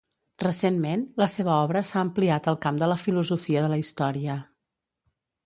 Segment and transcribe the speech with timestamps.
[0.43, 4.41] Recentment, la seva obra s'ha ampliat al camp de la filosofia de la història.